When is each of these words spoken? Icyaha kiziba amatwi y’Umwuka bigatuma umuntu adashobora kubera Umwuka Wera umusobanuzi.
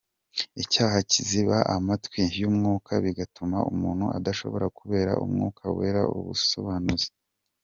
Icyaha 0.63 0.97
kiziba 1.11 1.57
amatwi 1.75 2.21
y’Umwuka 2.39 2.91
bigatuma 3.03 3.57
umuntu 3.71 4.05
adashobora 4.17 4.65
kubera 4.79 5.11
Umwuka 5.23 5.63
Wera 5.75 6.01
umusobanuzi. 6.17 7.09